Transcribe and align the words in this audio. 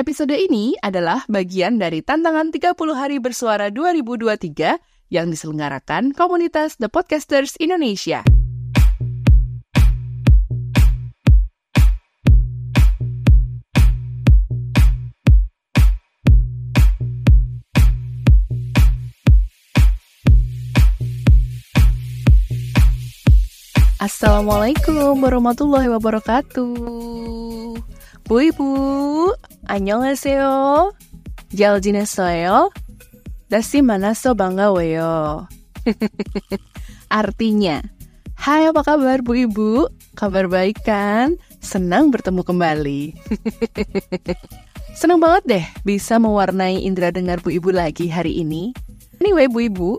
Episode 0.00 0.32
ini 0.32 0.72
adalah 0.80 1.28
bagian 1.28 1.76
dari 1.76 2.00
tantangan 2.00 2.48
30 2.48 2.72
hari 2.96 3.20
bersuara 3.20 3.68
2023 3.68 5.12
yang 5.12 5.28
diselenggarakan 5.28 6.16
komunitas 6.16 6.80
The 6.80 6.88
Podcasters 6.88 7.60
Indonesia. 7.60 8.24
Assalamualaikum 24.00 25.20
warahmatullahi 25.20 25.92
wabarakatuh. 25.92 27.49
Bu 28.29 28.41
Ibu, 28.41 28.67
안녕하세요. 29.67 30.91
잘 31.55 31.81
지냈어요? 31.81 32.71
다시 33.49 33.81
만나서 33.81 34.33
반가워요. 34.33 35.47
Artinya, 37.09 37.81
Hai 38.35 38.67
apa 38.67 38.83
kabar 38.83 39.21
Bu 39.21 39.33
Ibu? 39.47 39.89
Kabar 40.17 40.49
baik 40.51 40.83
kan? 40.83 41.39
Senang 41.61 42.11
bertemu 42.11 42.41
kembali. 42.45 43.01
Senang 44.99 45.19
banget 45.23 45.43
deh 45.45 45.65
bisa 45.87 46.19
mewarnai 46.19 46.83
indera 46.83 47.09
dengar 47.09 47.39
Bu 47.41 47.53
Ibu 47.53 47.71
lagi 47.71 48.11
hari 48.11 48.41
ini. 48.43 48.75
Anyway 49.21 49.47
Bu 49.47 49.65
Ibu, 49.71 49.91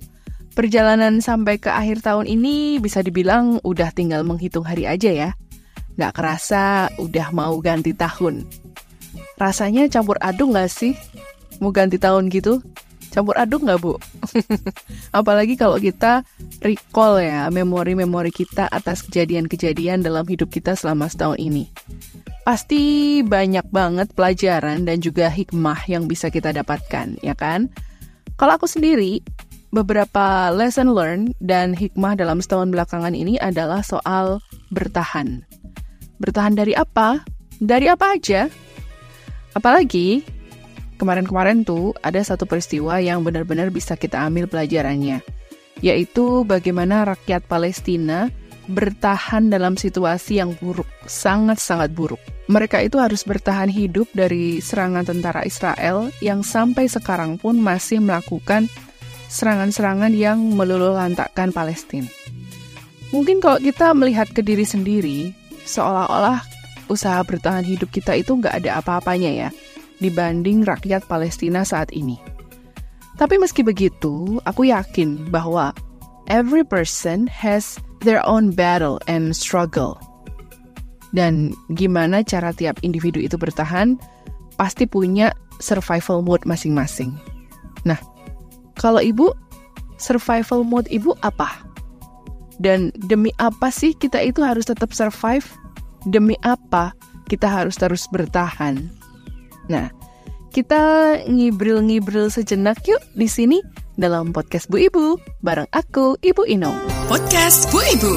Perjalanan 0.56 1.20
sampai 1.20 1.60
ke 1.60 1.68
akhir 1.68 2.00
tahun 2.00 2.24
ini 2.24 2.80
bisa 2.80 3.04
dibilang 3.04 3.60
udah 3.60 3.92
tinggal 3.92 4.24
menghitung 4.24 4.64
hari 4.64 4.88
aja 4.88 5.12
ya. 5.12 5.30
Gak 5.99 6.15
kerasa 6.15 6.87
udah 6.99 7.33
mau 7.35 7.57
ganti 7.59 7.91
tahun. 7.91 8.47
Rasanya 9.41 9.89
campur 9.89 10.21
aduk 10.21 10.53
gak 10.53 10.69
sih? 10.69 10.93
Mau 11.57 11.73
ganti 11.73 11.97
tahun 11.97 12.29
gitu? 12.29 12.61
Campur 13.11 13.35
aduk 13.35 13.67
gak 13.67 13.79
bu? 13.83 13.99
Apalagi 15.17 15.59
kalau 15.59 15.75
kita 15.81 16.23
recall 16.63 17.19
ya 17.19 17.51
memori-memori 17.51 18.31
kita 18.31 18.71
atas 18.71 19.03
kejadian-kejadian 19.09 19.99
dalam 20.05 20.23
hidup 20.23 20.47
kita 20.47 20.77
selama 20.77 21.11
setahun 21.11 21.41
ini. 21.41 21.67
Pasti 22.41 23.19
banyak 23.21 23.69
banget 23.69 24.15
pelajaran 24.17 24.87
dan 24.87 24.97
juga 24.97 25.29
hikmah 25.29 25.85
yang 25.85 26.09
bisa 26.09 26.33
kita 26.33 26.49
dapatkan, 26.49 27.21
ya 27.21 27.37
kan? 27.37 27.69
Kalau 28.39 28.57
aku 28.57 28.65
sendiri, 28.65 29.21
beberapa 29.69 30.49
lesson 30.49 30.91
learned 30.91 31.37
dan 31.39 31.77
hikmah 31.77 32.17
dalam 32.17 32.41
setahun 32.41 32.73
belakangan 32.73 33.13
ini 33.13 33.37
adalah 33.37 33.85
soal 33.85 34.41
bertahan. 34.73 35.45
Bertahan 36.21 36.53
dari 36.53 36.77
apa? 36.77 37.25
Dari 37.57 37.89
apa 37.89 38.13
aja? 38.13 38.45
Apalagi 39.57 40.21
kemarin-kemarin 41.01 41.65
tuh 41.65 41.97
ada 42.05 42.21
satu 42.21 42.45
peristiwa 42.45 43.01
yang 43.01 43.25
benar-benar 43.25 43.73
bisa 43.73 43.97
kita 43.97 44.21
ambil 44.29 44.45
pelajarannya, 44.45 45.25
yaitu 45.81 46.45
bagaimana 46.45 47.09
rakyat 47.09 47.41
Palestina 47.49 48.29
bertahan 48.69 49.49
dalam 49.49 49.73
situasi 49.73 50.37
yang 50.37 50.53
buruk, 50.61 50.85
sangat-sangat 51.09 51.89
buruk. 51.89 52.21
Mereka 52.45 52.85
itu 52.85 53.01
harus 53.01 53.25
bertahan 53.25 53.73
hidup 53.73 54.05
dari 54.13 54.61
serangan 54.61 55.09
tentara 55.09 55.41
Israel 55.41 56.13
yang 56.21 56.45
sampai 56.45 56.85
sekarang 56.85 57.41
pun 57.41 57.57
masih 57.57 57.97
melakukan 57.97 58.69
serangan-serangan 59.33 60.13
yang 60.13 60.37
meluluhlantakkan 60.53 61.49
Palestina. 61.49 62.05
Mungkin 63.09 63.41
kalau 63.41 63.57
kita 63.57 63.91
melihat 63.97 64.29
ke 64.31 64.45
diri 64.45 64.63
sendiri, 64.63 65.40
seolah-olah 65.65 66.41
usaha 66.91 67.23
bertahan 67.23 67.63
hidup 67.63 67.87
kita 67.95 68.19
itu 68.19 68.35
nggak 68.35 68.63
ada 68.63 68.83
apa-apanya 68.83 69.31
ya, 69.47 69.49
dibanding 70.03 70.67
rakyat 70.67 71.07
Palestina 71.07 71.63
saat 71.63 71.93
ini. 71.95 72.19
Tapi 73.15 73.37
meski 73.37 73.61
begitu, 73.61 74.41
aku 74.49 74.67
yakin 74.67 75.29
bahwa 75.29 75.71
every 76.27 76.65
person 76.65 77.29
has 77.29 77.77
their 78.01 78.19
own 78.25 78.49
battle 78.51 78.97
and 79.05 79.37
struggle. 79.37 79.95
Dan 81.11 81.53
gimana 81.75 82.23
cara 82.23 82.55
tiap 82.55 82.79
individu 82.81 83.19
itu 83.19 83.35
bertahan, 83.35 83.99
pasti 84.55 84.87
punya 84.87 85.29
survival 85.61 86.23
mode 86.23 86.47
masing-masing. 86.47 87.13
Nah, 87.83 87.99
kalau 88.79 89.03
ibu, 89.03 89.29
survival 90.01 90.65
mode 90.65 90.89
ibu 90.89 91.13
apa? 91.21 91.61
Dan 92.57 92.89
demi 93.05 93.29
apa 93.37 93.69
sih 93.69 93.93
kita 93.93 94.17
itu 94.23 94.41
harus 94.41 94.65
tetap 94.65 94.95
survive? 94.95 95.45
Demi 96.05 96.33
apa 96.41 96.97
kita 97.29 97.47
harus 97.47 97.77
terus 97.77 98.09
bertahan? 98.09 98.81
Nah, 99.69 99.93
kita 100.51 101.15
ngibril-ngibril 101.29 102.27
sejenak 102.27 102.81
yuk 102.89 102.99
di 103.15 103.29
sini 103.29 103.61
dalam 103.95 104.33
podcast 104.33 104.67
Bu 104.67 104.81
Ibu 104.81 105.21
bareng 105.45 105.69
aku 105.71 106.17
Ibu 106.19 106.43
Ino. 106.49 106.73
Podcast 107.07 107.69
Bu 107.69 107.79
Ibu. 107.79 108.13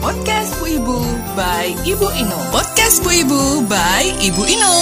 Podcast 0.00 0.50
Bu 0.60 0.64
Ibu 0.68 0.96
by 1.34 1.66
Ibu 1.82 2.08
Ino. 2.20 2.38
Podcast 2.54 3.02
Bu 3.02 3.10
Ibu 3.10 3.66
by 3.66 4.04
Ibu 4.22 4.42
Ino. 4.46 4.74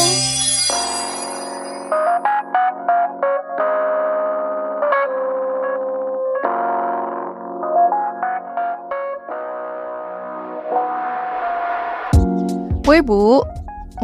Bu 12.92 13.00
Ibu, 13.00 13.40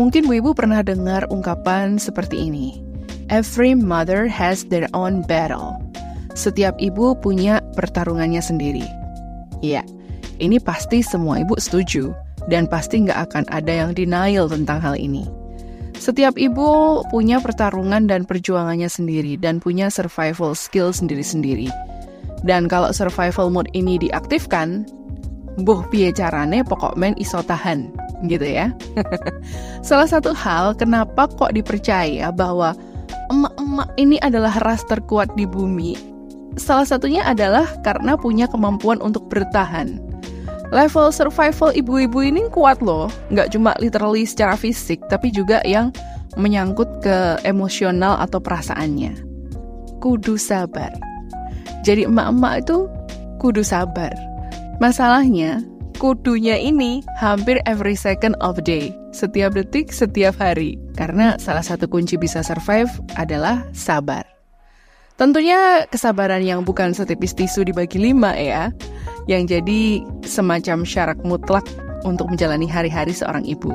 mungkin 0.01 0.25
Bu 0.25 0.41
Ibu 0.41 0.57
pernah 0.57 0.81
dengar 0.81 1.29
ungkapan 1.29 2.01
seperti 2.01 2.49
ini. 2.49 2.81
Every 3.29 3.77
mother 3.77 4.25
has 4.25 4.65
their 4.65 4.89
own 4.97 5.29
battle. 5.29 5.77
Setiap 6.33 6.73
ibu 6.81 7.13
punya 7.21 7.61
pertarungannya 7.77 8.41
sendiri. 8.41 8.89
Iya, 9.61 9.85
ini 10.41 10.57
pasti 10.57 11.05
semua 11.05 11.45
ibu 11.45 11.53
setuju. 11.61 12.17
Dan 12.49 12.65
pasti 12.65 13.05
nggak 13.05 13.29
akan 13.29 13.45
ada 13.53 13.69
yang 13.69 13.93
denial 13.93 14.49
tentang 14.49 14.81
hal 14.81 14.97
ini. 14.97 15.29
Setiap 15.93 16.41
ibu 16.41 17.05
punya 17.13 17.45
pertarungan 17.45 18.09
dan 18.09 18.25
perjuangannya 18.25 18.89
sendiri 18.89 19.37
dan 19.37 19.61
punya 19.61 19.93
survival 19.93 20.57
skill 20.57 20.97
sendiri-sendiri. 20.97 21.69
Dan 22.41 22.73
kalau 22.73 22.89
survival 22.97 23.53
mode 23.53 23.69
ini 23.77 24.01
diaktifkan, 24.01 24.89
buh 25.61 25.85
piye 25.93 26.09
carane 26.09 26.65
pokok 26.65 26.97
men 26.97 27.13
iso 27.21 27.45
tahan 27.45 27.98
gitu 28.27 28.43
ya. 28.43 28.75
Salah 29.89 30.11
satu 30.11 30.35
hal 30.35 30.75
kenapa 30.75 31.31
kok 31.31 31.55
dipercaya 31.55 32.35
bahwa 32.35 32.75
emak-emak 33.31 33.89
ini 34.01 34.17
adalah 34.25 34.57
ras 34.65 34.83
terkuat 34.89 35.31
di 35.37 35.45
bumi, 35.45 35.95
salah 36.59 36.85
satunya 36.85 37.23
adalah 37.25 37.69
karena 37.85 38.17
punya 38.19 38.49
kemampuan 38.51 38.99
untuk 39.05 39.29
bertahan. 39.29 40.01
Level 40.69 41.09
survival 41.09 41.73
ibu-ibu 41.73 42.21
ini 42.21 42.45
kuat 42.53 42.85
loh, 42.85 43.09
nggak 43.33 43.57
cuma 43.57 43.73
literally 43.81 44.29
secara 44.29 44.53
fisik, 44.53 45.01
tapi 45.09 45.33
juga 45.33 45.65
yang 45.65 45.89
menyangkut 46.37 46.89
ke 47.01 47.41
emosional 47.49 48.21
atau 48.21 48.37
perasaannya. 48.37 49.17
Kudu 50.05 50.37
sabar. 50.37 50.93
Jadi 51.89 52.05
emak-emak 52.05 52.69
itu 52.69 52.85
kudu 53.41 53.65
sabar. 53.65 54.13
Masalahnya, 54.77 55.65
kudunya 55.99 56.55
ini 56.55 57.03
hampir 57.19 57.59
every 57.67 57.99
second 57.99 58.39
of 58.39 58.63
day, 58.63 58.95
setiap 59.11 59.53
detik, 59.59 59.91
setiap 59.91 60.39
hari. 60.39 60.79
Karena 60.95 61.35
salah 61.37 61.63
satu 61.63 61.91
kunci 61.91 62.15
bisa 62.15 62.41
survive 62.41 62.89
adalah 63.19 63.67
sabar. 63.75 64.23
Tentunya 65.19 65.83
kesabaran 65.91 66.47
yang 66.47 66.63
bukan 66.63 66.95
setipis 66.95 67.35
tisu 67.35 67.67
dibagi 67.67 67.99
lima 67.99 68.31
ya, 68.39 68.71
yang 69.27 69.51
jadi 69.51 69.99
semacam 70.23 70.87
syarat 70.87 71.19
mutlak 71.27 71.67
untuk 72.07 72.31
menjalani 72.31 72.71
hari-hari 72.71 73.11
seorang 73.11 73.43
ibu. 73.43 73.75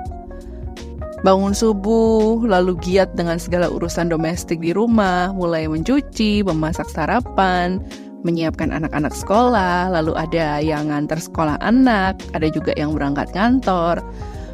Bangun 1.24 1.56
subuh, 1.56 2.44
lalu 2.44 2.76
giat 2.84 3.16
dengan 3.16 3.40
segala 3.40 3.72
urusan 3.72 4.12
domestik 4.12 4.60
di 4.60 4.76
rumah, 4.76 5.32
mulai 5.32 5.72
mencuci, 5.72 6.44
memasak 6.44 6.88
sarapan, 6.92 7.80
menyiapkan 8.24 8.72
anak-anak 8.72 9.14
sekolah, 9.14 9.92
lalu 9.92 10.16
ada 10.18 10.60
yang 10.64 10.90
ngantar 10.90 11.20
sekolah 11.20 11.60
anak, 11.60 12.20
ada 12.36 12.48
juga 12.50 12.72
yang 12.76 12.96
berangkat 12.96 13.30
kantor. 13.36 14.02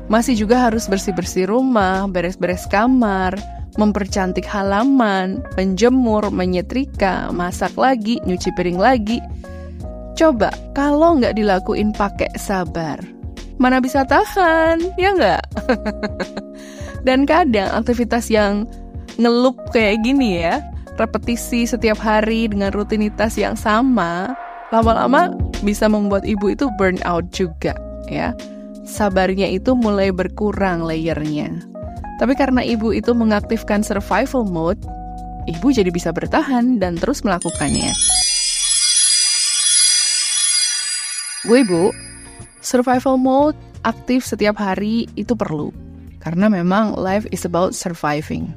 Masih 0.10 0.34
juga 0.34 0.70
harus 0.70 0.90
bersih-bersih 0.90 1.46
rumah, 1.46 2.10
beres-beres 2.10 2.66
kamar, 2.68 3.38
mempercantik 3.78 4.44
halaman, 4.44 5.46
menjemur, 5.54 6.28
menyetrika, 6.34 7.30
masak 7.30 7.72
lagi, 7.78 8.18
nyuci 8.26 8.50
piring 8.58 8.82
lagi. 8.82 9.22
Coba 10.18 10.50
kalau 10.74 11.22
nggak 11.22 11.38
dilakuin 11.38 11.94
pakai 11.94 12.34
sabar, 12.36 12.98
mana 13.62 13.78
bisa 13.80 14.02
tahan, 14.04 14.82
ya 14.98 15.14
nggak? 15.14 15.44
Dan 17.08 17.24
kadang 17.24 17.70
aktivitas 17.72 18.28
yang 18.28 18.68
ngelup 19.16 19.56
kayak 19.72 20.02
gini 20.04 20.44
ya, 20.44 20.60
repetisi 21.00 21.64
setiap 21.64 21.96
hari 21.96 22.52
dengan 22.52 22.76
rutinitas 22.76 23.40
yang 23.40 23.56
sama, 23.56 24.36
lama-lama 24.76 25.32
bisa 25.64 25.88
membuat 25.88 26.28
ibu 26.28 26.52
itu 26.52 26.68
burn 26.76 27.00
out 27.08 27.26
juga 27.32 27.74
ya. 28.12 28.36
Sabarnya 28.84 29.48
itu 29.48 29.74
mulai 29.78 30.12
berkurang 30.12 30.84
layernya. 30.84 31.64
Tapi 32.20 32.36
karena 32.36 32.60
ibu 32.60 32.92
itu 32.92 33.16
mengaktifkan 33.16 33.80
survival 33.80 34.44
mode, 34.44 34.82
ibu 35.48 35.72
jadi 35.72 35.88
bisa 35.88 36.12
bertahan 36.12 36.82
dan 36.84 37.00
terus 37.00 37.24
melakukannya. 37.24 37.96
Bu 41.48 41.64
ibu, 41.64 41.96
survival 42.60 43.16
mode 43.16 43.56
aktif 43.88 44.28
setiap 44.28 44.60
hari 44.60 45.08
itu 45.16 45.32
perlu. 45.32 45.72
Karena 46.20 46.52
memang 46.52 47.00
life 47.00 47.24
is 47.32 47.48
about 47.48 47.72
surviving. 47.72 48.52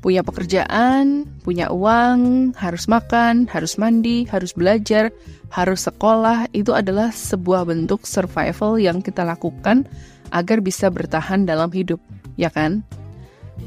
Punya 0.00 0.24
pekerjaan, 0.24 1.28
punya 1.44 1.68
uang, 1.68 2.52
harus 2.56 2.88
makan, 2.88 3.44
harus 3.52 3.76
mandi, 3.76 4.24
harus 4.32 4.56
belajar, 4.56 5.12
harus 5.52 5.84
sekolah, 5.84 6.48
itu 6.56 6.72
adalah 6.72 7.12
sebuah 7.12 7.68
bentuk 7.68 8.08
survival 8.08 8.80
yang 8.80 9.04
kita 9.04 9.28
lakukan 9.28 9.84
agar 10.32 10.64
bisa 10.64 10.88
bertahan 10.88 11.44
dalam 11.44 11.68
hidup, 11.68 12.00
ya 12.40 12.48
kan? 12.48 12.80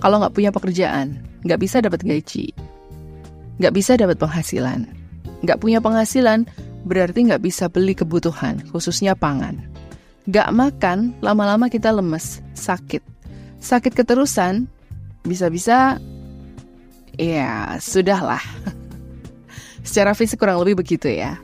Kalau 0.02 0.18
nggak 0.18 0.34
punya 0.34 0.50
pekerjaan, 0.50 1.22
nggak 1.46 1.60
bisa 1.62 1.86
dapat 1.86 2.02
gaji, 2.02 2.50
nggak 3.62 3.74
bisa 3.78 3.94
dapat 3.94 4.18
penghasilan. 4.18 4.90
Nggak 5.46 5.60
punya 5.62 5.84
penghasilan, 5.84 6.50
berarti 6.88 7.30
nggak 7.30 7.44
bisa 7.46 7.70
beli 7.70 7.94
kebutuhan, 7.94 8.58
khususnya 8.74 9.14
pangan. 9.14 9.60
Nggak 10.26 10.50
makan, 10.56 11.14
lama-lama 11.22 11.68
kita 11.68 11.92
lemes, 11.92 12.40
sakit. 12.56 13.04
Sakit 13.60 13.92
keterusan, 13.92 14.72
bisa-bisa, 15.28 16.00
ya 17.18 17.78
sudahlah. 17.80 18.42
Secara 19.88 20.16
fisik 20.16 20.40
kurang 20.40 20.64
lebih 20.64 20.80
begitu 20.80 21.12
ya. 21.12 21.38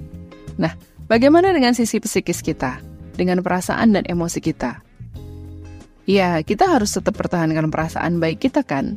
Nah, 0.55 0.71
bagaimana 1.11 1.51
dengan 1.51 1.75
sisi 1.75 1.99
psikis 1.99 2.39
kita? 2.39 2.79
Dengan 3.19 3.43
perasaan 3.43 3.99
dan 3.99 4.07
emosi 4.07 4.39
kita? 4.39 4.79
Ya, 6.07 6.39
kita 6.41 6.65
harus 6.65 6.95
tetap 6.95 7.19
pertahankan 7.19 7.67
perasaan 7.67 8.17
baik 8.17 8.47
kita 8.47 8.63
kan? 8.63 8.95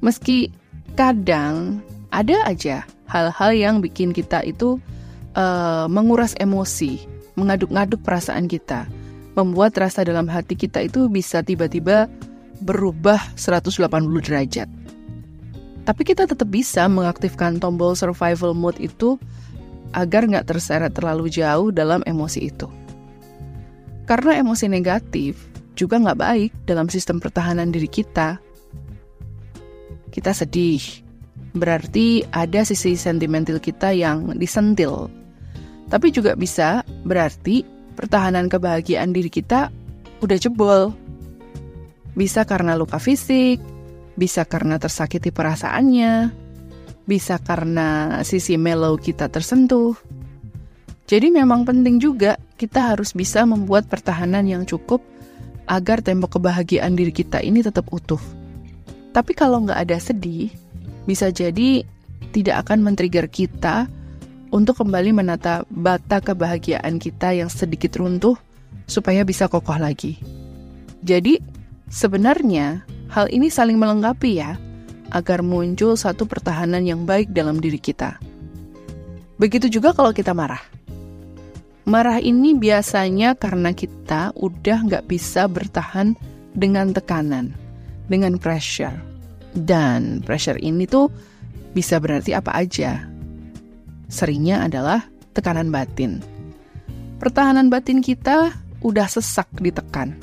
Meski 0.00 0.48
kadang 0.96 1.84
ada 2.10 2.40
aja 2.48 2.88
hal-hal 3.06 3.50
yang 3.52 3.74
bikin 3.84 4.10
kita 4.10 4.42
itu 4.42 4.80
uh, 5.36 5.86
menguras 5.86 6.34
emosi, 6.40 7.04
mengaduk-ngaduk 7.36 8.00
perasaan 8.02 8.48
kita, 8.48 8.88
membuat 9.36 9.76
rasa 9.78 10.02
dalam 10.02 10.26
hati 10.26 10.56
kita 10.56 10.82
itu 10.82 11.06
bisa 11.06 11.44
tiba-tiba 11.44 12.10
berubah 12.64 13.20
180 13.36 13.86
derajat. 14.24 14.68
Tapi 15.90 16.06
kita 16.06 16.22
tetap 16.22 16.46
bisa 16.46 16.86
mengaktifkan 16.86 17.58
tombol 17.58 17.98
survival 17.98 18.54
mode 18.54 18.78
itu 18.78 19.18
agar 19.90 20.22
nggak 20.22 20.46
terseret 20.46 20.94
terlalu 20.94 21.26
jauh 21.26 21.74
dalam 21.74 21.98
emosi 22.06 22.46
itu. 22.46 22.70
Karena 24.06 24.38
emosi 24.38 24.70
negatif 24.70 25.50
juga 25.74 25.98
nggak 25.98 26.20
baik 26.22 26.50
dalam 26.62 26.86
sistem 26.86 27.18
pertahanan 27.18 27.74
diri 27.74 27.90
kita. 27.90 28.38
Kita 30.14 30.30
sedih, 30.30 30.78
berarti 31.58 32.22
ada 32.30 32.62
sisi 32.62 32.94
sentimental 32.94 33.58
kita 33.58 33.90
yang 33.90 34.38
disentil. 34.38 35.10
Tapi 35.90 36.14
juga 36.14 36.38
bisa 36.38 36.86
berarti 37.02 37.66
pertahanan 37.98 38.46
kebahagiaan 38.46 39.10
diri 39.10 39.26
kita 39.26 39.74
udah 40.22 40.38
jebol. 40.38 40.94
Bisa 42.14 42.46
karena 42.46 42.78
luka 42.78 43.02
fisik, 43.02 43.58
bisa 44.20 44.44
karena 44.44 44.76
tersakiti 44.76 45.32
perasaannya, 45.32 46.28
bisa 47.08 47.40
karena 47.40 48.20
sisi 48.20 48.60
mellow 48.60 49.00
kita 49.00 49.32
tersentuh. 49.32 49.96
Jadi 51.08 51.32
memang 51.32 51.64
penting 51.64 51.96
juga 51.96 52.36
kita 52.60 52.92
harus 52.92 53.16
bisa 53.16 53.48
membuat 53.48 53.88
pertahanan 53.88 54.44
yang 54.44 54.68
cukup 54.68 55.00
agar 55.64 56.04
tembok 56.04 56.36
kebahagiaan 56.36 56.92
diri 56.92 57.10
kita 57.16 57.40
ini 57.40 57.64
tetap 57.64 57.88
utuh. 57.88 58.20
Tapi 59.16 59.32
kalau 59.32 59.64
nggak 59.64 59.88
ada 59.88 59.96
sedih, 59.96 60.52
bisa 61.08 61.32
jadi 61.32 61.82
tidak 62.30 62.68
akan 62.68 62.84
men-trigger 62.84 63.26
kita 63.26 63.88
untuk 64.52 64.78
kembali 64.84 65.10
menata 65.16 65.66
bata 65.72 66.22
kebahagiaan 66.22 67.00
kita 67.02 67.34
yang 67.34 67.50
sedikit 67.50 67.98
runtuh 67.98 68.38
supaya 68.86 69.26
bisa 69.26 69.50
kokoh 69.50 69.78
lagi. 69.78 70.18
Jadi, 71.02 71.42
sebenarnya 71.90 72.86
hal 73.10 73.26
ini 73.28 73.50
saling 73.50 73.76
melengkapi 73.76 74.38
ya 74.38 74.56
agar 75.10 75.42
muncul 75.42 75.98
satu 75.98 76.24
pertahanan 76.24 76.86
yang 76.86 77.02
baik 77.02 77.34
dalam 77.34 77.58
diri 77.58 77.82
kita. 77.82 78.16
Begitu 79.36 79.66
juga 79.66 79.90
kalau 79.90 80.14
kita 80.14 80.30
marah. 80.30 80.62
Marah 81.90 82.22
ini 82.22 82.54
biasanya 82.54 83.34
karena 83.34 83.74
kita 83.74 84.30
udah 84.38 84.78
nggak 84.86 85.04
bisa 85.10 85.50
bertahan 85.50 86.14
dengan 86.54 86.94
tekanan, 86.94 87.50
dengan 88.06 88.38
pressure. 88.38 88.94
Dan 89.50 90.22
pressure 90.22 90.60
ini 90.62 90.86
tuh 90.86 91.10
bisa 91.74 91.98
berarti 91.98 92.30
apa 92.30 92.54
aja. 92.54 93.02
Seringnya 94.06 94.62
adalah 94.62 95.02
tekanan 95.34 95.74
batin. 95.74 96.22
Pertahanan 97.18 97.66
batin 97.66 97.98
kita 97.98 98.54
udah 98.86 99.06
sesak 99.10 99.50
ditekan. 99.58 100.14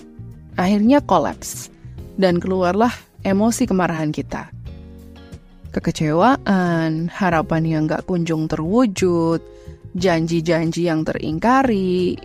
Akhirnya 0.56 1.04
kolaps. 1.04 1.77
Dan 2.18 2.42
keluarlah 2.42 2.92
emosi 3.22 3.70
kemarahan 3.70 4.10
kita 4.10 4.58
kekecewaan, 5.78 7.06
harapan 7.14 7.62
yang 7.62 7.84
gak 7.86 8.10
kunjung 8.10 8.50
terwujud, 8.50 9.38
janji-janji 9.94 10.90
yang 10.90 11.06
teringkari, 11.06 12.18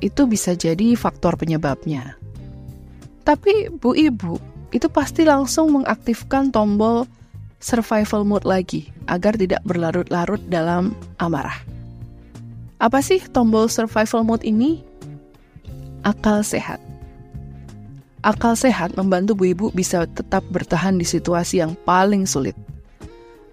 itu 0.00 0.22
bisa 0.24 0.56
jadi 0.56 0.96
faktor 0.96 1.36
penyebabnya. 1.36 2.16
Tapi 3.22 3.68
Bu 3.68 3.92
Ibu, 3.92 4.40
itu 4.72 4.88
pasti 4.88 5.28
langsung 5.28 5.76
mengaktifkan 5.76 6.48
tombol 6.48 7.04
survival 7.60 8.24
mode 8.24 8.48
lagi 8.48 8.88
agar 9.12 9.36
tidak 9.36 9.60
berlarut-larut 9.68 10.40
dalam 10.48 10.96
amarah. 11.20 11.60
Apa 12.80 13.04
sih 13.04 13.20
tombol 13.20 13.68
survival 13.68 14.24
mode 14.24 14.48
ini? 14.48 14.80
Akal 16.00 16.40
sehat. 16.40 16.80
Akal 18.20 18.52
sehat 18.52 19.00
membantu 19.00 19.32
Bu 19.32 19.56
Ibu 19.56 19.66
bisa 19.72 20.04
tetap 20.04 20.44
bertahan 20.52 21.00
di 21.00 21.08
situasi 21.08 21.64
yang 21.64 21.72
paling 21.88 22.28
sulit. 22.28 22.52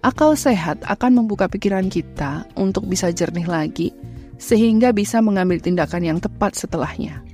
Akal 0.04 0.36
sehat 0.36 0.84
akan 0.84 1.24
membuka 1.24 1.48
pikiran 1.48 1.88
kita 1.88 2.44
untuk 2.52 2.84
bisa 2.84 3.08
jernih 3.08 3.48
lagi, 3.48 3.96
sehingga 4.36 4.92
bisa 4.92 5.24
mengambil 5.24 5.56
tindakan 5.56 6.04
yang 6.04 6.18
tepat 6.20 6.52
setelahnya. 6.52 7.24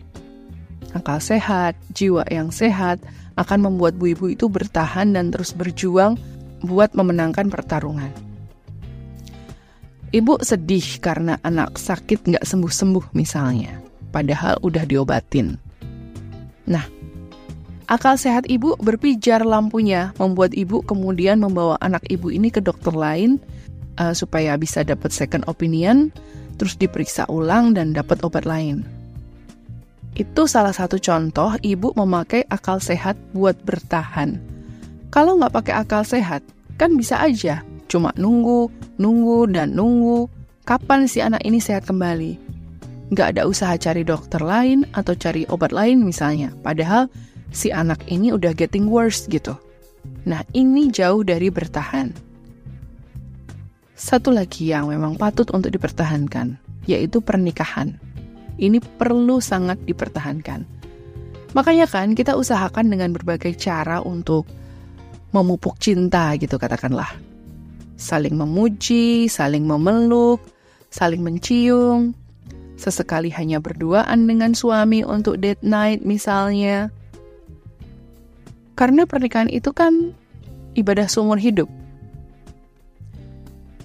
Akal 0.95 1.19
sehat, 1.19 1.75
jiwa 1.91 2.23
yang 2.31 2.55
sehat 2.55 3.03
akan 3.35 3.67
membuat 3.67 3.99
bu 3.99 4.15
ibu 4.15 4.31
itu 4.31 4.47
bertahan 4.47 5.11
dan 5.19 5.35
terus 5.35 5.51
berjuang 5.59 6.15
buat 6.63 6.95
memenangkan 6.95 7.51
pertarungan. 7.51 8.15
Ibu 10.15 10.39
sedih 10.39 11.03
karena 11.03 11.43
anak 11.43 11.83
sakit 11.83 12.31
nggak 12.31 12.47
sembuh-sembuh 12.47 13.11
misalnya, 13.19 13.83
padahal 14.15 14.63
udah 14.63 14.87
diobatin. 14.87 15.59
Nah, 16.71 16.94
Akal 17.85 18.17
sehat 18.17 18.49
ibu 18.49 18.81
berpijar 18.81 19.45
lampunya, 19.45 20.17
membuat 20.17 20.57
ibu 20.57 20.81
kemudian 20.81 21.37
membawa 21.37 21.77
anak 21.85 22.01
ibu 22.09 22.33
ini 22.33 22.49
ke 22.49 22.65
dokter 22.65 22.97
lain 22.97 23.37
uh, 24.01 24.17
supaya 24.17 24.57
bisa 24.57 24.81
dapat 24.81 25.13
second 25.13 25.45
opinion, 25.45 26.09
terus 26.57 26.81
diperiksa 26.81 27.29
ulang 27.29 27.77
dan 27.77 27.93
dapat 27.93 28.25
obat 28.25 28.49
lain. 28.49 28.89
Itu 30.17 30.49
salah 30.49 30.73
satu 30.73 30.97
contoh 30.97 31.59
ibu 31.61 31.93
memakai 31.93 32.49
akal 32.49 32.81
sehat 32.81 33.21
buat 33.37 33.59
bertahan. 33.69 34.41
Kalau 35.13 35.37
nggak 35.37 35.53
pakai 35.53 35.75
akal 35.77 36.03
sehat, 36.07 36.41
kan 36.81 36.97
bisa 36.97 37.21
aja 37.21 37.61
cuma 37.93 38.11
nunggu, 38.17 38.73
nunggu, 38.97 39.53
dan 39.53 39.77
nunggu. 39.77 40.27
Kapan 40.65 41.05
si 41.05 41.21
anak 41.21 41.45
ini 41.45 41.61
sehat 41.61 41.85
kembali? 41.85 42.41
Nggak 43.13 43.37
ada 43.37 43.43
usaha 43.45 43.77
cari 43.77 44.03
dokter 44.03 44.41
lain 44.41 44.89
atau 44.97 45.13
cari 45.13 45.45
obat 45.53 45.71
lain 45.71 46.01
misalnya. 46.01 46.51
Padahal 46.65 47.13
si 47.55 47.71
anak 47.71 48.03
ini 48.11 48.35
udah 48.35 48.51
getting 48.53 48.91
worse 48.91 49.31
gitu. 49.31 49.55
Nah, 50.27 50.43
ini 50.53 50.91
jauh 50.91 51.23
dari 51.23 51.49
bertahan. 51.49 52.11
Satu 53.95 54.35
lagi 54.35 54.75
yang 54.75 54.91
memang 54.91 55.15
patut 55.15 55.49
untuk 55.55 55.71
dipertahankan, 55.71 56.59
yaitu 56.85 57.23
pernikahan. 57.23 57.97
Ini 58.59 58.83
perlu 58.99 59.39
sangat 59.39 59.81
dipertahankan. 59.87 60.67
Makanya 61.55 61.87
kan 61.87 62.19
kita 62.19 62.35
usahakan 62.35 62.91
dengan 62.91 63.15
berbagai 63.15 63.55
cara 63.55 64.03
untuk 64.03 64.45
memupuk 65.31 65.79
cinta 65.79 66.35
gitu 66.35 66.59
katakanlah. 66.59 67.15
Saling 67.95 68.35
memuji, 68.35 69.31
saling 69.31 69.63
memeluk, 69.63 70.43
saling 70.91 71.23
mencium, 71.23 72.15
sesekali 72.75 73.31
hanya 73.31 73.63
berduaan 73.63 74.27
dengan 74.27 74.55
suami 74.55 75.07
untuk 75.07 75.39
date 75.39 75.63
night 75.63 76.03
misalnya. 76.03 76.91
Karena 78.75 79.07
pernikahan 79.07 79.51
itu 79.51 79.71
kan 79.71 80.15
ibadah 80.75 81.07
seumur 81.07 81.39
hidup. 81.39 81.71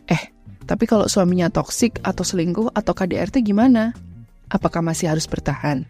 Eh, 0.10 0.34
tapi 0.66 0.90
kalau 0.90 1.06
suaminya 1.06 1.54
toksik 1.54 2.02
atau 2.02 2.26
selingkuh 2.26 2.74
atau 2.74 2.94
KDRT 2.94 3.46
gimana? 3.46 3.94
Apakah 4.50 4.82
masih 4.82 5.14
harus 5.14 5.30
bertahan? 5.30 5.86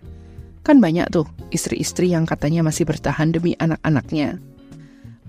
Kan 0.68 0.84
banyak 0.84 1.08
tuh 1.10 1.25
istri-istri 1.56 2.12
yang 2.12 2.27
katanya 2.27 2.68
masih 2.68 2.84
bertahan 2.84 3.32
demi 3.32 3.56
anak-anaknya. 3.56 4.36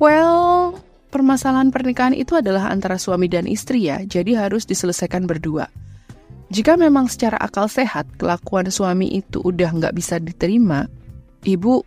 Well, 0.03 0.75
permasalahan 1.15 1.71
pernikahan 1.71 2.19
itu 2.19 2.35
adalah 2.35 2.75
antara 2.75 2.99
suami 2.99 3.31
dan 3.31 3.47
istri 3.47 3.87
ya, 3.87 4.03
jadi 4.03 4.47
harus 4.49 4.67
diselesaikan 4.67 5.31
berdua. 5.31 5.71
Jika 6.51 6.75
memang 6.75 7.07
secara 7.07 7.39
akal 7.39 7.71
sehat 7.71 8.11
kelakuan 8.19 8.67
suami 8.75 9.07
itu 9.15 9.39
udah 9.39 9.71
nggak 9.71 9.95
bisa 9.95 10.19
diterima, 10.19 10.91
ibu 11.47 11.87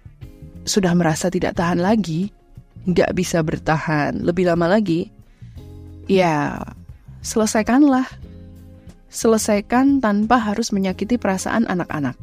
sudah 0.63 0.96
merasa 0.96 1.27
tidak 1.27 1.60
tahan 1.60 1.79
lagi, 1.79 2.32
nggak 2.88 3.15
bisa 3.15 3.39
bertahan 3.43 4.24
lebih 4.24 4.48
lama 4.51 4.67
lagi, 4.67 5.12
ya 6.08 6.60
selesaikanlah. 7.24 8.08
Selesaikan 9.13 10.01
tanpa 10.01 10.41
harus 10.41 10.74
menyakiti 10.74 11.22
perasaan 11.22 11.70
anak-anak. 11.70 12.17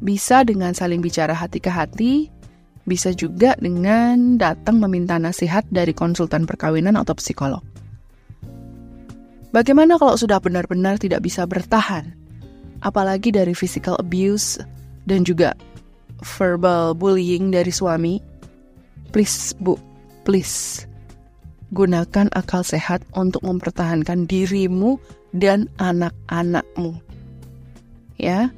Bisa 0.00 0.48
dengan 0.48 0.72
saling 0.72 1.04
bicara 1.04 1.36
hati 1.36 1.60
ke 1.60 1.68
hati, 1.68 2.32
bisa 2.88 3.12
juga 3.12 3.52
dengan 3.60 4.40
datang 4.40 4.80
meminta 4.80 5.20
nasihat 5.20 5.68
dari 5.68 5.92
konsultan 5.92 6.48
perkawinan 6.48 6.96
atau 6.96 7.12
psikolog. 7.12 7.60
Bagaimana 9.52 10.00
kalau 10.00 10.16
sudah 10.16 10.40
benar-benar 10.40 10.96
tidak 10.96 11.20
bisa 11.20 11.44
bertahan? 11.44 12.16
Apalagi 12.80 13.28
dari 13.28 13.52
physical 13.52 14.00
abuse 14.00 14.56
dan 15.04 15.20
juga 15.20 15.52
verbal 16.24 16.94
bullying 16.94 17.50
dari 17.50 17.72
suami? 17.72 18.20
Please, 19.10 19.56
Bu, 19.58 19.74
please. 20.22 20.86
Gunakan 21.70 22.30
akal 22.34 22.66
sehat 22.66 23.02
untuk 23.14 23.42
mempertahankan 23.46 24.26
dirimu 24.26 24.98
dan 25.34 25.70
anak-anakmu. 25.78 26.98
Ya. 28.18 28.50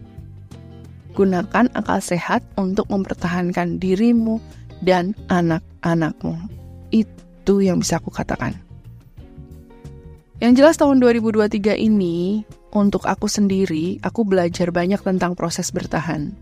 Gunakan 1.12 1.68
akal 1.76 2.00
sehat 2.00 2.40
untuk 2.56 2.88
mempertahankan 2.88 3.76
dirimu 3.76 4.40
dan 4.80 5.12
anak-anakmu. 5.28 6.36
Itu 6.88 7.60
yang 7.60 7.84
bisa 7.84 8.00
aku 8.00 8.08
katakan. 8.08 8.56
Yang 10.42 10.52
jelas 10.58 10.76
tahun 10.80 10.98
2023 10.98 11.78
ini, 11.78 12.42
untuk 12.72 13.04
aku 13.04 13.28
sendiri, 13.28 14.00
aku 14.00 14.24
belajar 14.24 14.72
banyak 14.72 14.98
tentang 15.04 15.36
proses 15.36 15.70
bertahan. 15.70 16.32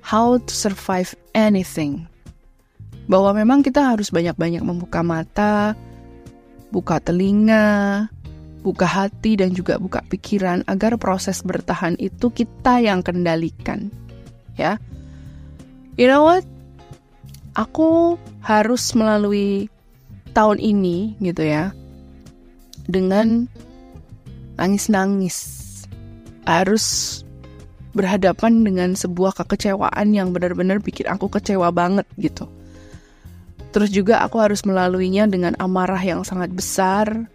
How 0.00 0.40
to 0.40 0.52
survive 0.52 1.12
anything. 1.36 2.08
Bahwa 3.10 3.34
memang 3.34 3.60
kita 3.66 3.94
harus 3.94 4.08
banyak-banyak 4.10 4.62
membuka 4.62 5.02
mata, 5.02 5.74
buka 6.70 7.02
telinga, 7.02 8.06
buka 8.62 8.86
hati, 8.86 9.34
dan 9.40 9.52
juga 9.52 9.76
buka 9.76 10.00
pikiran 10.06 10.62
agar 10.70 10.94
proses 10.96 11.42
bertahan 11.42 11.98
itu 11.98 12.30
kita 12.30 12.78
yang 12.78 13.02
kendalikan. 13.02 13.90
Ya, 14.54 14.76
you 15.98 16.06
know 16.06 16.22
what? 16.22 16.46
Aku 17.58 18.14
harus 18.40 18.94
melalui 18.94 19.66
tahun 20.32 20.62
ini 20.62 21.18
gitu 21.18 21.42
ya 21.42 21.74
dengan 22.86 23.50
nangis-nangis. 24.54 25.58
Harus 26.46 27.20
berhadapan 28.00 28.64
dengan 28.64 28.96
sebuah 28.96 29.36
kekecewaan 29.36 30.16
yang 30.16 30.32
benar-benar 30.32 30.80
bikin 30.80 31.04
aku 31.04 31.28
kecewa 31.28 31.68
banget 31.68 32.08
gitu. 32.16 32.48
Terus 33.76 33.92
juga 33.92 34.24
aku 34.24 34.40
harus 34.40 34.64
melaluinya 34.64 35.28
dengan 35.28 35.52
amarah 35.60 36.00
yang 36.00 36.24
sangat 36.24 36.48
besar, 36.48 37.28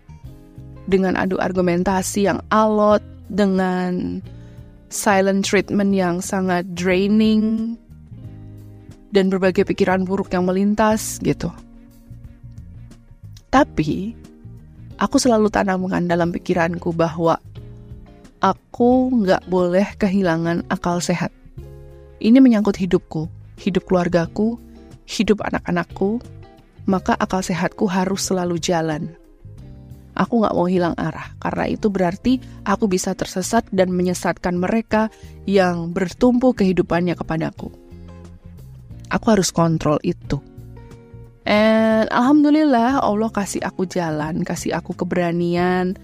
dengan 0.90 1.14
adu 1.14 1.38
argumentasi 1.38 2.26
yang 2.26 2.42
alot, 2.50 3.06
dengan 3.30 4.20
silent 4.90 5.46
treatment 5.46 5.94
yang 5.94 6.20
sangat 6.26 6.66
draining, 6.74 7.78
dan 9.16 9.32
berbagai 9.32 9.64
pikiran 9.64 10.04
buruk 10.04 10.34
yang 10.34 10.44
melintas 10.44 11.24
gitu. 11.24 11.48
Tapi 13.48 14.12
aku 15.00 15.16
selalu 15.16 15.48
tanamkan 15.48 16.04
dalam 16.04 16.36
pikiranku 16.36 16.92
bahwa 16.92 17.40
aku 18.46 19.10
nggak 19.26 19.50
boleh 19.50 19.98
kehilangan 19.98 20.70
akal 20.70 21.02
sehat. 21.02 21.34
Ini 22.22 22.38
menyangkut 22.38 22.78
hidupku, 22.78 23.26
hidup 23.58 23.90
keluargaku, 23.90 24.62
hidup 25.10 25.42
anak-anakku, 25.42 26.22
maka 26.86 27.18
akal 27.18 27.42
sehatku 27.42 27.90
harus 27.90 28.30
selalu 28.30 28.62
jalan. 28.62 29.18
Aku 30.16 30.40
nggak 30.46 30.56
mau 30.56 30.70
hilang 30.70 30.96
arah, 30.96 31.36
karena 31.44 31.66
itu 31.74 31.92
berarti 31.92 32.40
aku 32.64 32.88
bisa 32.88 33.12
tersesat 33.18 33.68
dan 33.74 33.92
menyesatkan 33.92 34.56
mereka 34.56 35.12
yang 35.44 35.92
bertumpu 35.92 36.56
kehidupannya 36.56 37.18
kepadaku. 37.20 37.74
Aku 39.12 39.26
harus 39.28 39.52
kontrol 39.52 40.00
itu. 40.06 40.40
And 41.46 42.08
alhamdulillah 42.10 43.04
Allah 43.04 43.30
kasih 43.30 43.62
aku 43.68 43.86
jalan, 43.86 44.48
kasih 44.48 44.80
aku 44.80 44.96
keberanian, 44.96 46.00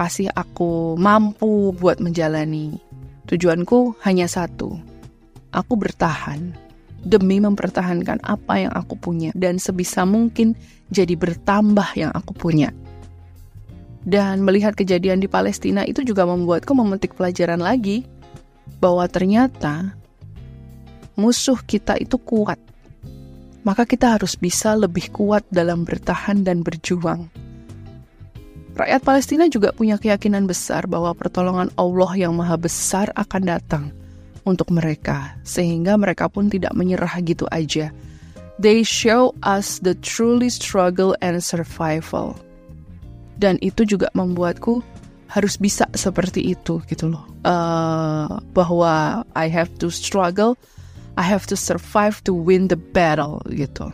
kasih 0.00 0.32
aku 0.32 0.96
mampu 0.96 1.76
buat 1.76 2.00
menjalani. 2.00 2.80
Tujuanku 3.28 4.00
hanya 4.00 4.24
satu. 4.24 4.80
Aku 5.52 5.76
bertahan 5.76 6.56
demi 7.04 7.36
mempertahankan 7.36 8.24
apa 8.24 8.64
yang 8.64 8.72
aku 8.72 8.96
punya 8.96 9.28
dan 9.36 9.60
sebisa 9.60 10.08
mungkin 10.08 10.56
jadi 10.88 11.20
bertambah 11.20 11.92
yang 12.00 12.08
aku 12.16 12.32
punya. 12.32 12.72
Dan 14.00 14.40
melihat 14.40 14.72
kejadian 14.72 15.20
di 15.20 15.28
Palestina 15.28 15.84
itu 15.84 16.00
juga 16.00 16.24
membuatku 16.24 16.72
memetik 16.72 17.12
pelajaran 17.12 17.60
lagi 17.60 18.08
bahwa 18.80 19.04
ternyata 19.04 19.92
musuh 21.20 21.60
kita 21.60 22.00
itu 22.00 22.16
kuat 22.16 22.56
maka 23.60 23.84
kita 23.84 24.16
harus 24.16 24.40
bisa 24.40 24.72
lebih 24.72 25.12
kuat 25.12 25.44
dalam 25.52 25.84
bertahan 25.84 26.40
dan 26.40 26.64
berjuang. 26.64 27.28
Rakyat 28.80 29.04
Palestina 29.04 29.44
juga 29.44 29.76
punya 29.76 30.00
keyakinan 30.00 30.48
besar 30.48 30.88
bahwa 30.88 31.12
pertolongan 31.12 31.68
Allah 31.76 32.16
yang 32.16 32.32
Maha 32.32 32.56
Besar 32.56 33.12
akan 33.12 33.42
datang 33.44 33.84
untuk 34.48 34.72
mereka, 34.72 35.36
sehingga 35.44 36.00
mereka 36.00 36.32
pun 36.32 36.48
tidak 36.48 36.72
menyerah 36.72 37.12
gitu 37.20 37.44
aja. 37.52 37.92
They 38.56 38.80
show 38.80 39.36
us 39.44 39.84
the 39.84 39.92
truly 40.00 40.48
struggle 40.48 41.12
and 41.20 41.44
survival. 41.44 42.40
Dan 43.36 43.60
itu 43.60 43.84
juga 43.84 44.08
membuatku 44.16 44.80
harus 45.28 45.60
bisa 45.60 45.84
seperti 45.92 46.56
itu 46.56 46.80
gitu 46.88 47.12
loh. 47.12 47.28
Uh, 47.44 48.40
bahwa 48.56 49.28
I 49.36 49.52
have 49.52 49.68
to 49.84 49.92
struggle 49.92 50.56
I 51.20 51.24
have 51.28 51.44
to 51.52 51.56
survive 51.56 52.24
to 52.24 52.32
win 52.32 52.72
the 52.72 52.80
battle 52.80 53.44
gitu. 53.52 53.92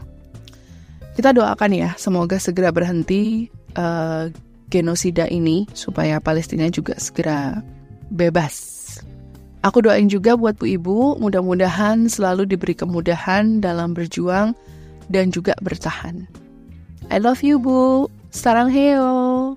Kita 1.19 1.35
doakan 1.35 1.75
ya, 1.75 1.90
semoga 1.99 2.38
segera 2.38 2.71
berhenti 2.71 3.50
uh, 3.75 4.31
genosida 4.68 5.30
ini 5.30 5.66
supaya 5.73 6.18
Palestina 6.18 6.66
juga 6.70 6.99
segera 6.99 7.62
bebas. 8.11 8.76
Aku 9.66 9.82
doain 9.82 10.06
juga 10.06 10.38
buat 10.38 10.54
Bu 10.54 10.78
Ibu, 10.78 11.18
mudah-mudahan 11.18 12.06
selalu 12.06 12.46
diberi 12.46 12.78
kemudahan 12.78 13.58
dalam 13.58 13.99
berjuang 13.99 14.54
dan 15.11 15.35
juga 15.35 15.58
bertahan. 15.58 16.23
I 17.11 17.18
love 17.18 17.42
you 17.42 17.58
Bu, 17.58 18.06
sarang 18.30 18.70
heo. 18.70 19.54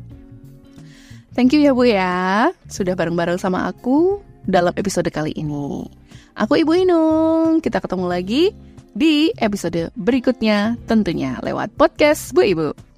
Thank 1.38 1.54
you 1.54 1.62
ya 1.62 1.78
Bu 1.78 1.86
ya, 1.86 2.50
sudah 2.66 2.98
bareng-bareng 2.98 3.38
sama 3.38 3.70
aku 3.70 4.18
dalam 4.50 4.74
episode 4.74 5.08
kali 5.14 5.30
ini. 5.38 5.86
Aku 6.34 6.58
Ibu 6.58 6.74
Inung. 6.74 7.62
Kita 7.62 7.78
ketemu 7.78 8.06
lagi 8.10 8.50
di 8.98 9.30
episode 9.38 9.94
berikutnya 9.94 10.80
tentunya 10.90 11.38
lewat 11.46 11.70
podcast 11.78 12.34
Bu 12.34 12.42
Ibu. 12.42 12.89